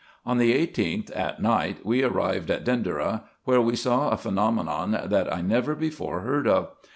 On 0.25 0.39
the 0.39 0.55
18th, 0.55 1.15
at 1.15 1.39
night, 1.43 1.85
we 1.85 2.01
arrived 2.01 2.49
at 2.49 2.65
Dendera, 2.65 3.25
where 3.43 3.61
we 3.61 3.75
saw 3.75 4.09
a 4.09 4.17
phenomenon 4.17 4.99
that 5.11 5.31
I 5.31 5.41
never 5.41 5.75
before 5.75 6.21
heard 6.21 6.47
of. 6.47 6.69